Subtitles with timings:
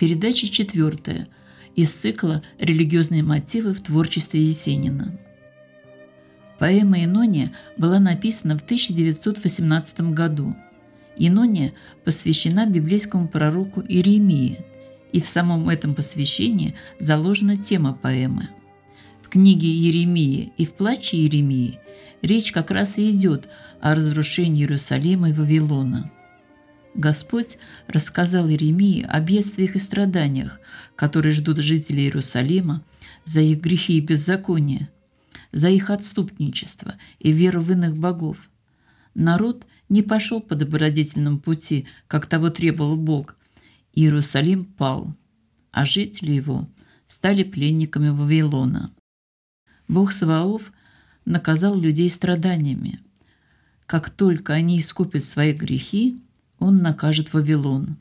[0.00, 1.28] Передача четвертая
[1.76, 5.14] из цикла «Религиозные мотивы в творчестве Есенина».
[6.58, 10.56] Поэма «Инония» была написана в 1918 году.
[11.18, 14.60] «Инония» посвящена библейскому пророку Иеремии,
[15.12, 18.48] и в самом этом посвящении заложена тема поэмы.
[19.20, 21.78] В книге Иеремии и в плаче Иеремии
[22.22, 23.50] речь как раз и идет
[23.82, 26.10] о разрушении Иерусалима и Вавилона–
[26.94, 30.60] Господь рассказал Иеремии о бедствиях и страданиях,
[30.96, 32.82] которые ждут жителей Иерусалима
[33.24, 34.90] за их грехи и беззакония,
[35.52, 38.50] за их отступничество и веру в иных богов.
[39.14, 43.36] Народ не пошел по добродетельному пути, как того требовал Бог.
[43.92, 45.14] Иерусалим пал,
[45.72, 46.68] а жители его
[47.06, 48.92] стали пленниками Вавилона.
[49.88, 50.72] Бог Саваоф
[51.24, 53.00] наказал людей страданиями.
[53.86, 56.20] Как только они искупят свои грехи,
[56.60, 57.96] он накажет Вавилон.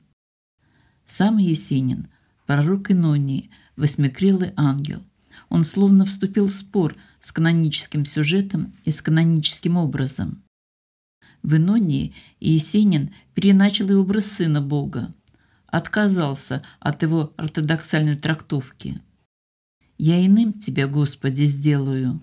[1.05, 2.07] Сам Есенин,
[2.45, 5.02] пророк Инонии, восьмикрылый ангел.
[5.47, 10.43] Он словно вступил в спор с каноническим сюжетом и с каноническим образом.
[11.41, 15.13] В Инонии Есенин переначал и образ сына Бога,
[15.67, 19.02] отказался от его ортодоксальной трактовки.
[19.97, 22.21] «Я иным тебя, Господи, сделаю».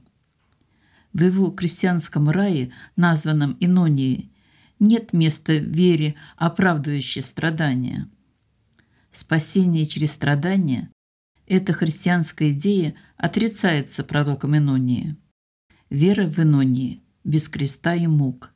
[1.14, 4.30] В его крестьянском рае, названном Инонией,
[4.78, 8.08] нет места вере, оправдывающей страдания.
[9.10, 10.90] Спасение через страдания–
[11.46, 15.16] эта христианская идея отрицается пророком Инонии.
[15.90, 18.52] Вера в Инонии– без креста и мук.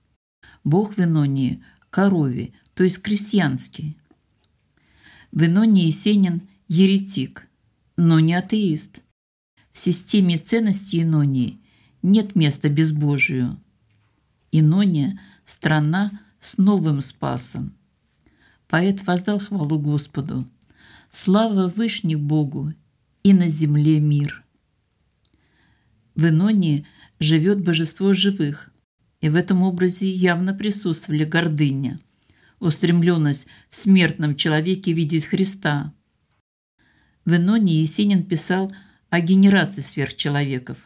[0.64, 3.97] Бог в Инонии– корове, то есть крестьянский.
[5.32, 7.48] В Инонии Есенин– еретик,
[7.97, 9.03] но не атеист.
[9.72, 11.60] В системе ценностей Инонии
[12.03, 13.59] нет места безбожию.
[14.53, 15.19] Инония–
[15.50, 17.74] страна с новым спасом.
[18.68, 20.46] Поэт воздал хвалу Господу.
[21.10, 22.72] Слава Вышних Богу
[23.24, 24.44] и на земле мир.
[26.14, 26.86] В Инонии
[27.18, 28.70] живет божество живых,
[29.20, 31.98] и в этом образе явно присутствовали гордыня,
[32.60, 35.92] устремленность в смертном человеке видеть Христа.
[37.24, 38.72] В Инонии Есенин писал
[39.08, 40.84] о генерации сверхчеловеков.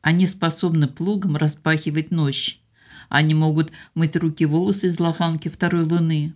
[0.00, 2.60] Они способны плугом распахивать ночь,
[3.08, 6.34] они могут мыть руки волосы из лоханки второй луны.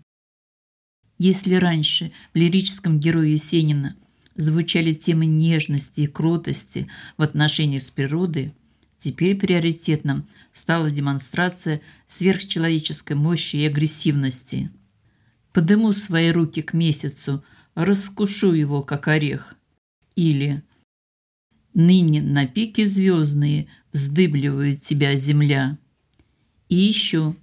[1.18, 3.96] Если раньше в лирическом герое Есенина
[4.36, 8.54] звучали темы нежности и кротости в отношении с природой,
[8.98, 14.70] теперь приоритетным стала демонстрация сверхчеловеческой мощи и агрессивности.
[15.52, 17.42] «Подыму свои руки к месяцу,
[17.74, 19.56] раскушу его, как орех».
[20.14, 20.62] Или
[21.74, 25.78] «Ныне на пике звездные вздыбливают тебя земля».
[26.68, 27.34] И еще.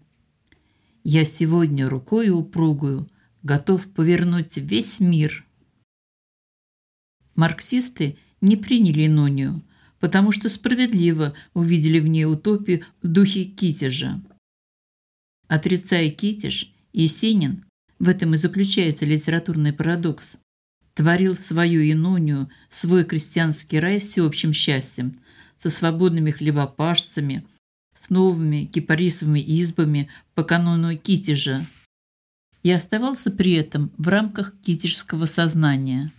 [1.03, 3.09] Я сегодня рукой упругую
[3.41, 5.46] готов повернуть весь мир.
[7.36, 9.63] Марксисты не приняли Нонию,
[10.00, 14.22] потому что справедливо увидели в ней утопию в духе Китежа.
[15.47, 17.63] Отрицая Китеж, Есенин,
[18.00, 20.38] в этом и заключается литературный парадокс,
[20.94, 25.13] творил свою инонию, свой крестьянский рай всеобщим счастьем,
[25.57, 27.46] со свободными хлебопашцами–
[27.97, 31.66] с новыми кипарисовыми избами по канону Китежа
[32.63, 36.11] и оставался при этом в рамках китежского сознания.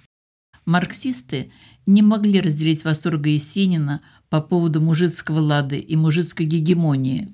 [0.64, 1.53] Марксисты
[1.87, 7.32] не могли разделить восторга Есенина по поводу мужицкого лада и мужицкой гегемонии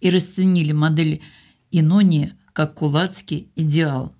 [0.00, 1.22] и расценили модель
[1.70, 4.14] Инония как кулацкий идеал.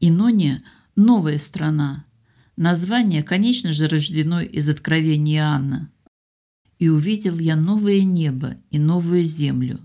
[0.00, 0.62] Инония–
[0.96, 2.06] новая страна.
[2.56, 5.90] Название, конечно же, рождено из откровения Иоанна
[6.80, 9.78] и увидел я новое небо и новую землю.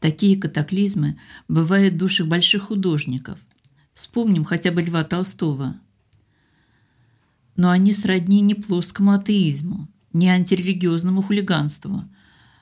[0.00, 3.38] Такие катаклизмы бывают в душах больших художников.
[3.94, 5.80] Вспомним хотя бы Льва Толстого.
[7.54, 12.02] Но они сродни не плоскому атеизму, не антирелигиозному хулиганству,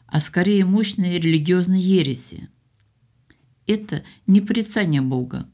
[0.07, 2.51] а скорее мощной религиозной ереси.
[3.67, 5.49] Это не порицание Бога,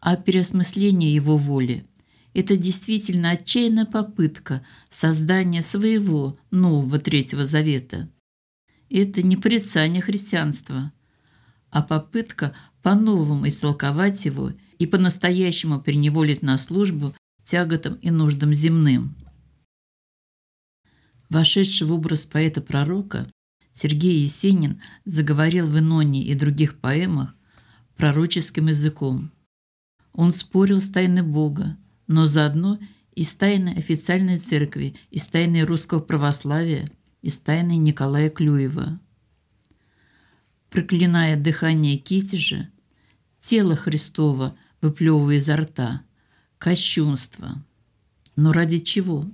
[0.00, 1.84] а переосмысление Его воли–
[2.34, 8.08] это действительно отчаянная попытка создания своего нового Третьего Завета.
[8.88, 10.92] Это не порицание христианства,
[11.70, 17.14] а попытка по-новому истолковать его и по-настоящему приневолить на службу
[17.44, 19.16] тяготам и нуждам земным.
[21.28, 23.26] Вошедший в образ поэта-пророка,
[23.72, 27.34] Сергей Есенин заговорил в Иноне и других поэмах
[27.96, 29.32] пророческим языком.
[30.12, 31.78] Он спорил с тайной Бога,
[32.12, 32.78] но заодно
[33.14, 36.90] из тайны официальной церкви, из тайны русского православия,
[37.22, 39.00] из тайны Николая Клюева.
[40.68, 42.68] Проклиная дыхание Китежа,
[43.40, 46.02] тело Христово выплевывая изо рта.
[46.58, 47.64] Кощунство.
[48.36, 49.26] Но ради чего?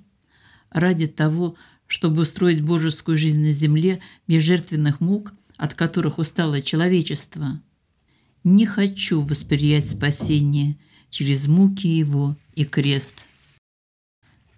[0.71, 1.57] Ради того,
[1.89, 7.61] чтобы устроить божескую жизнь на земле без жертвенных мук, от которых устало человечество.
[8.45, 10.79] Не хочу восприять спасение
[11.11, 13.15] через муки его и крест.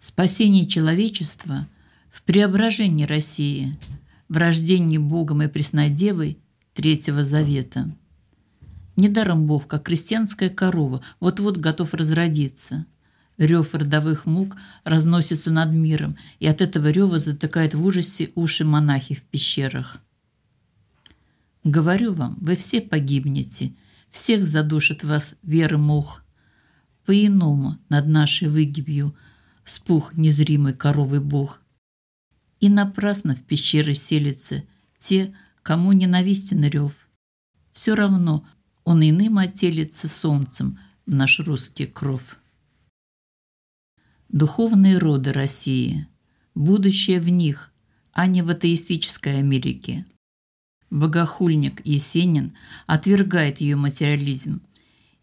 [0.01, 1.69] Спасение человечества
[2.11, 3.77] в преображении России,
[4.31, 6.39] в рождении Богом и Преснодевой
[6.73, 7.95] Третьего Завета.
[8.97, 12.87] Недаром Бог, как крестьянская корова, вот-вот готов разродиться.
[13.37, 19.15] Рев родовых мук разносится над миром, и от этого рева затыкает в ужасе уши монахи
[19.15, 19.99] в пещерах.
[21.65, 23.75] Говорю вам, вы все погибнете,
[24.11, 26.23] всех задушит вас вера мох.
[27.11, 29.17] По-иному над нашей выгибью
[29.65, 31.61] спух незримый коровый бог.
[32.61, 34.63] И напрасно в пещеры селятся
[34.97, 37.09] те, кому ненавистен рев.
[37.73, 38.47] Все равно
[38.85, 42.39] он иным отелится солнцем наш русский кров.
[44.29, 46.07] Духовные роды России,
[46.55, 47.73] будущее в них,
[48.13, 50.07] а не в атеистической Америке.
[50.91, 52.53] Богохульник Есенин
[52.87, 54.63] отвергает ее материализм.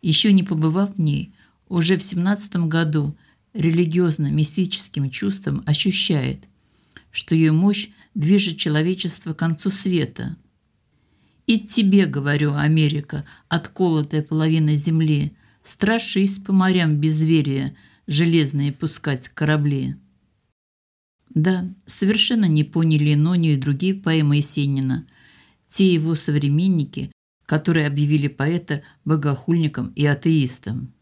[0.02, 1.34] Еще не побывав в ней,
[1.70, 3.16] уже в 17 году
[3.54, 6.46] религиозно-мистическим чувством ощущает,
[7.12, 10.38] что ее мощь движет человечество к концу света–
[11.48, 17.76] и тебе, говорю, Америка, отколотая половина земли, страшись по морям безверия,
[18.06, 19.96] железные пускать корабли.
[21.34, 25.08] Да, совершенно не поняли Нонию и другие поэмы Есенина,
[25.68, 27.12] те его современники,
[27.46, 30.94] которые объявили поэта богохульником и атеистом.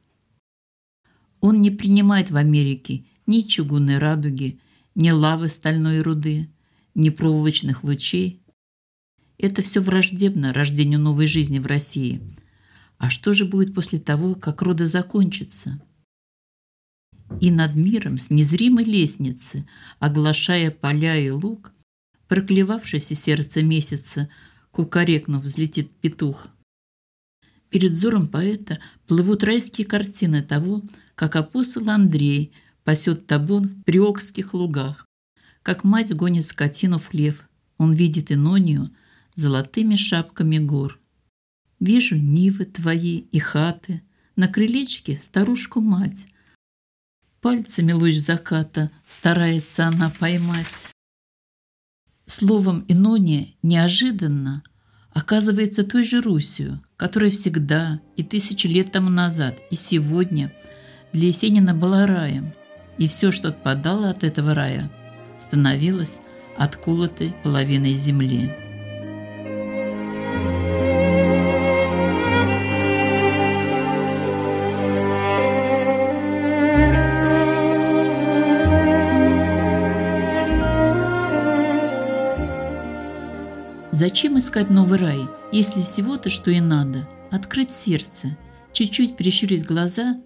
[1.46, 4.60] Он не принимает в Америке ни чугунной радуги,
[4.96, 6.50] ни лавы стальной руды,
[6.96, 8.42] ни проволочных лучей,
[9.38, 12.20] это все враждебно рождению новой жизни в России.
[12.98, 15.80] А что же будет после того, как роды закончатся?
[17.40, 19.68] И над миром с незримой лестницы,
[20.00, 21.74] оглашая поля и луг,
[22.28, 24.30] проклевавшееся сердце месяца,
[24.72, 26.48] кукарекнув, взлетит петух.
[27.70, 30.82] Перед взором поэта плывут райские картины того,
[31.16, 32.54] как апостол Андрей
[32.84, 35.06] пасет табун в приокских лугах,
[35.64, 37.48] как мать гонит скотину в хлев.
[37.78, 38.92] Он видит Инонию–
[39.36, 40.98] золотыми шапками гор.
[41.80, 44.02] Вижу нивы твои и хаты,
[44.36, 46.28] на крылечке старушку-мать.
[47.42, 50.90] Пальцами луч заката старается она поймать.
[52.26, 54.64] Словом, Инония неожиданно
[55.12, 60.52] оказывается той же Русью, которая всегда и тысячи лет тому назад, и сегодня
[61.16, 62.54] для Есенина была раем,
[62.98, 64.92] и все, что отпадало от этого рая,
[65.38, 66.20] становилось
[66.58, 68.52] отколотой половиной земли.
[83.92, 85.22] Зачем искать новый рай,
[85.54, 87.08] если всего-то, что и надо?
[87.32, 88.36] Открыть сердце,
[88.74, 90.18] чуть-чуть прищурить глаза,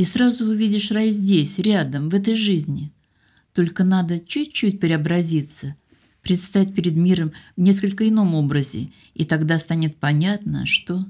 [0.00, 2.90] и сразу увидишь рай здесь, рядом, в этой жизни.
[3.52, 5.74] Только надо чуть-чуть преобразиться,
[6.22, 11.04] предстать перед миром в несколько ином образе, и тогда станет понятно, что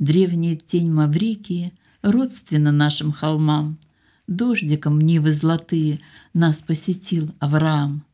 [0.00, 3.78] древняя тень Маврикии родственна нашим холмам.
[4.26, 6.00] Дождиком нивы золотые
[6.34, 8.04] нас посетил Авраам.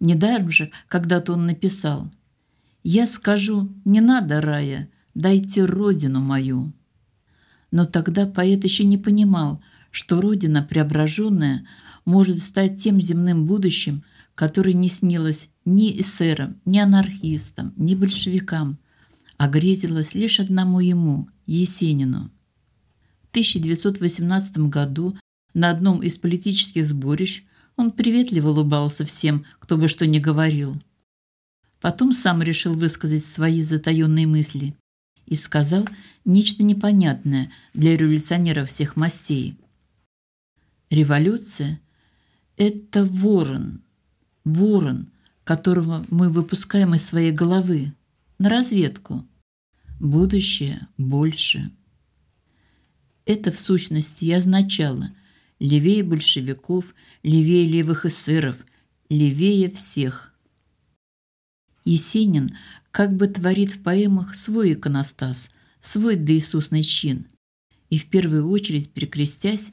[0.00, 2.10] Недаром же когда-то он написал–
[2.86, 6.72] я скажу, не надо рая, дайте родину мою.
[7.74, 11.66] Но тогда поэт еще не понимал, что родина преображенная
[12.04, 14.04] может стать тем земным будущим,
[14.36, 18.78] которое не снилось ни эсерам, ни анархистам, ни большевикам,
[19.38, 22.30] а грезилось лишь одному ему, Есенину.
[23.24, 25.18] В 1918 году
[25.52, 27.42] на одном из политических сборищ
[27.74, 30.80] он приветливо улыбался всем, кто бы что ни говорил–
[31.80, 34.74] Потом сам решил высказать свои затаенные мысли
[35.26, 35.86] и сказал
[36.24, 39.56] нечто непонятное для революционеров всех мастей.
[40.90, 41.80] Революция–
[42.56, 43.82] это ворон,
[44.44, 45.10] ворон,
[45.44, 47.92] которого мы выпускаем из своей головы
[48.38, 49.26] на разведку.
[50.00, 51.70] Будущее больше.
[53.24, 55.10] Это в сущности и означало
[55.58, 58.56] левее большевиков, левее левых эсеров,
[59.08, 60.30] левее всех–
[61.84, 62.56] Есенин
[62.94, 67.26] как бы творит в поэмах свой иконостас, свой доисусный чин.
[67.90, 69.72] И в первую очередь, перекрестясь,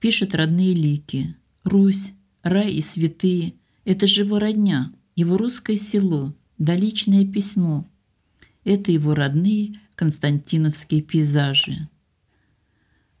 [0.00, 1.34] пишет родные лики.
[1.64, 3.54] Русь, рай и святые–
[3.86, 7.88] это же его родня, его русское село, да личное письмо.
[8.64, 11.88] это его родные константиновские пейзажи.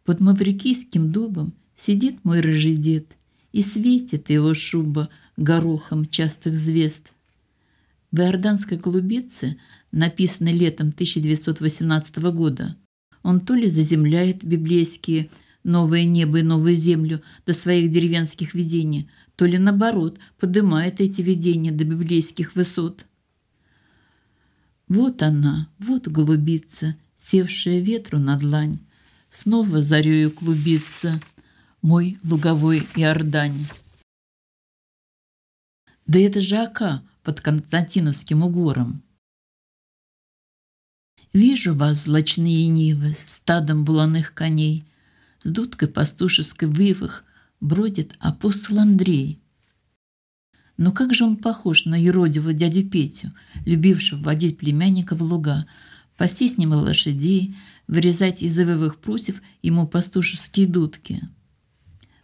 [0.04, 3.16] Под маврикийским дубом сидит мой рыжий дед,
[3.52, 7.14] и светит его шуба горохом частых звезд.
[8.10, 9.58] В Иорданской голубице,
[9.92, 12.76] написанной летом 1918 года,
[13.22, 15.28] он то ли заземляет библейские
[15.62, 21.70] новое небо и новую землю до своих деревенских видений, то ли наоборот поднимает эти видения
[21.70, 23.06] до библейских высот.
[24.88, 28.80] Вот она, вот голубица, севшая ветру на длань,
[29.28, 31.20] снова зарею клубится
[31.82, 33.66] мой луговой Иордань.
[36.08, 39.02] Да это же Ака под Константиновским угором.
[41.34, 44.88] Вижу вас, злачные нивы, стадом буланых коней,
[45.44, 47.24] с дудкой пастушеской вывах
[47.60, 49.42] бродит апостол Андрей.
[50.78, 53.34] Но как же он похож на юродивого дядю Петю,
[53.66, 55.66] любившего водить племянника в луга,
[56.16, 57.54] пасти с ним лошадей,
[57.86, 61.20] вырезать из ивовых прусьев ему пастушеские дудки.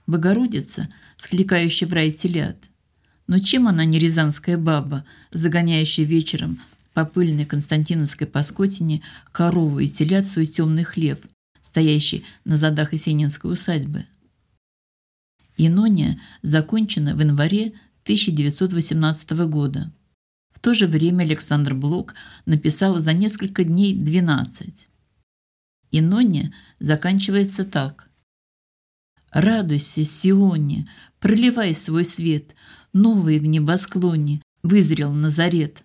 [0.07, 0.89] Богородица,
[1.19, 2.71] скликающая в рай телят.
[3.27, 6.61] Но чем она не рязанская баба, загоняющая вечером
[6.93, 9.03] по пыльной Константиновской паскотине
[9.33, 11.21] корову и телят свой темный хлев,
[11.63, 14.07] стоящий на задах Есенинской усадьбы?
[15.57, 17.69] Инония закончена в январе
[18.03, 19.93] 1918 года.
[20.53, 22.15] В то же время Александр Блок
[22.45, 24.89] написал за несколько дней 12.
[25.91, 28.09] Инония заканчивается так.
[29.31, 30.89] «Радуйся, Сионе,
[31.19, 32.55] проливай свой свет,
[32.95, 35.85] новый в небосклоне вызрел Назарет.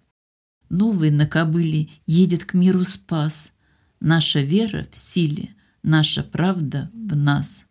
[0.69, 3.51] Новый на кобыле едет к миру спас.
[3.99, 7.65] Наша вера в силе, наша правда в нас».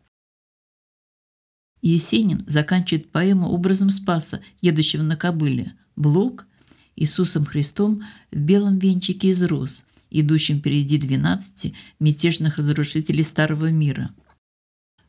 [1.80, 5.74] Есенин заканчивает поэму образом Спаса, едущего на кобыле.
[5.94, 6.46] Блок–
[6.98, 8.02] Иисусом Христом
[8.32, 14.10] в белом венчике из роз, идущим впереди двенадцати мятежных разрушителей Старого мира.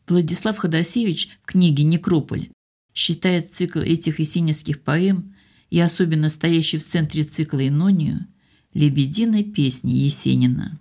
[0.07, 2.49] Владислав Ходосевич в книге «Некрополь»
[2.93, 5.35] считает цикл этих есенинских поэм
[5.69, 8.27] и особенно стоящий в центре цикла «Инонию»
[8.73, 10.79] лебединой песней Есенина.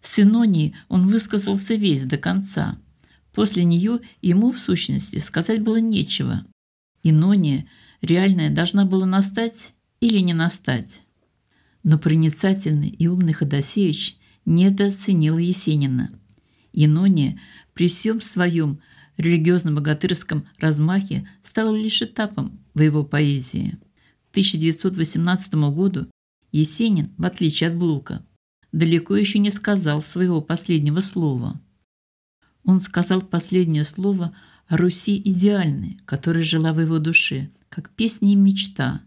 [0.00, 2.78] С Инонией он высказался весь до конца–
[3.34, 6.46] После нее ему, в сущности, сказать было нечего.
[7.02, 7.66] Инония
[8.00, 11.02] реальная должна была настать или не настать.
[11.82, 16.10] Но проницательный и умный Ходосевич недооценил Есенина.
[16.72, 17.38] Инония
[17.74, 18.80] при всем своем
[19.16, 23.78] религиозно-богатырском размахе стала лишь этапом в его поэзии.
[24.28, 26.06] К 1918 году
[26.52, 28.24] Есенин, в отличие от Блока,
[28.72, 31.60] далеко еще не сказал своего последнего слова–
[32.64, 34.34] он сказал последнее слово
[34.66, 39.02] о Руси идеальной, которая жила в его душе, как песня и мечта,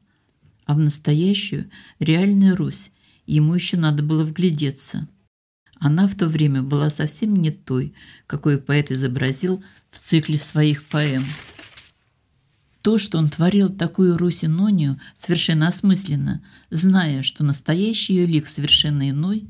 [0.66, 2.92] а в настоящую, реальную Русь
[3.26, 5.08] ему еще надо было вглядеться.
[5.80, 7.94] Она в то время была совсем не той,
[8.26, 9.64] какой поэт изобразил
[9.98, 11.26] в цикле своих поэм.
[12.82, 19.46] То, что он творил такую Русинонию, совершенно осмысленно, зная, что настоящий ее лик совершенно иной,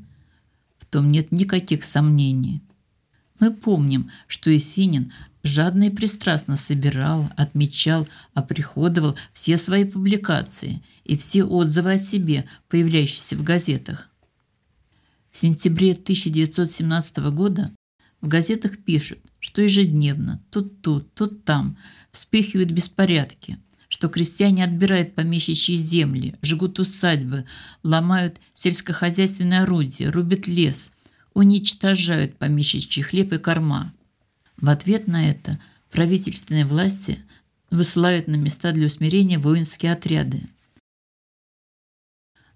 [0.78, 2.62] в том нет никаких сомнений.
[3.38, 5.12] Мы помним, что Есенин
[5.44, 13.36] жадно и пристрастно собирал, отмечал, оприходовал все свои публикации и все отзывы о себе, появляющиеся
[13.36, 14.08] в газетах.
[15.30, 17.70] В сентябре 1917 года
[18.20, 21.76] в газетах пишут, что ежедневно, тут тут, тут там
[22.10, 23.58] вспыхивают беспорядки,
[23.88, 27.44] что крестьяне отбирают помещичьи земли, жгут усадьбы,
[27.82, 30.90] ломают сельскохозяйственные орудия, рубят лес–
[31.38, 33.94] уничтожают помещичий хлеб и корма.
[34.56, 35.60] В ответ на это
[35.92, 37.24] правительственные власти
[37.70, 40.42] высылают на места для усмирения воинские отряды.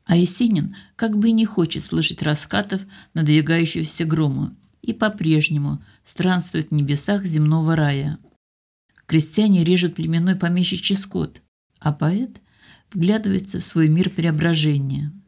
[0.05, 2.83] А Есенин как бы и не хочет слышать раскатов
[3.15, 4.53] надвигающегося грома
[4.83, 8.19] и по-прежнему странствует в небесах земного рая.
[9.07, 11.41] Крестьяне режут племенной помещичий скот,
[11.79, 12.41] а поэт
[12.93, 15.13] вглядывается в свой мир преображения–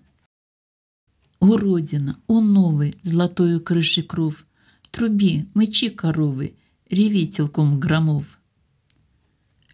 [1.44, 4.46] о, Родина, о, новый, золотою крыши кров,
[4.90, 6.54] Труби, мычи коровы,
[6.88, 8.40] реви телком громов.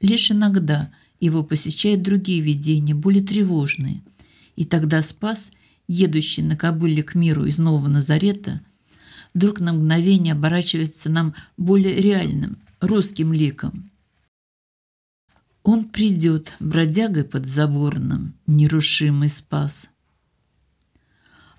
[0.01, 4.03] Лишь иногда его посещают другие видения, более тревожные,
[4.57, 5.53] и тогда спас,
[5.87, 8.61] едущий на кобыле к миру из Нового Назарета,
[9.35, 13.91] вдруг на мгновение оборачивается нам более реальным, русским ликом.
[15.63, 19.91] Он придет, бродягой подзаборным, нерушимый спас.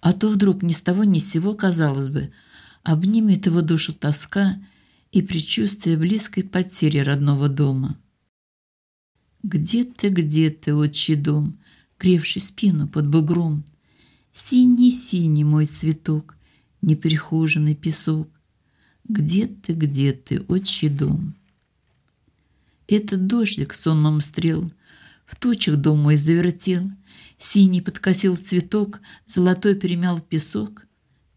[0.01, 2.32] А то вдруг ни с того ни с сего, казалось бы,
[2.84, 4.58] обнимет его душу тоска
[5.12, 7.98] и предчувствие близкой потери родного дома.
[9.44, 11.58] Где ты, где ты, отчий дом,
[12.00, 13.63] гревший спину под бугром?
[14.34, 16.36] Синий-синий мой цветок,
[16.81, 18.29] неприхоженный песок.
[19.07, 21.35] Где ты, где ты, отчий дом?
[22.88, 24.69] Этот дождик сонмом стрел
[25.25, 26.91] В тучах дом мой завертел,
[27.38, 30.85] Синий подкосил цветок, Золотой перемял песок.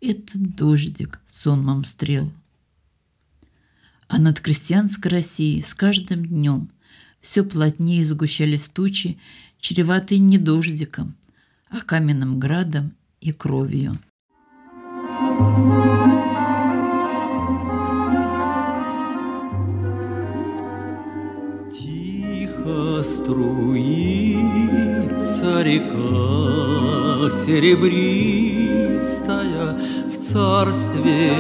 [0.01, 2.31] Этот дождик сонмом стрел.
[4.09, 6.71] А над крестьянской Россией с каждым днем
[7.21, 9.19] все плотнее сгущались тучи,
[9.61, 11.17] чреватые не дождиком,
[11.71, 13.99] а каменным градом и кровью.
[21.73, 24.35] Тихо струится
[25.63, 28.65] река серебристая
[30.09, 31.31] в царстве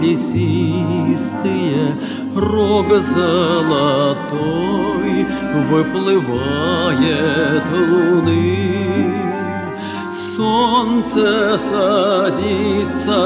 [0.01, 1.85] лесистые,
[2.35, 4.47] рог золотой
[5.69, 9.26] выплывает луны.
[10.37, 13.19] Солнце садится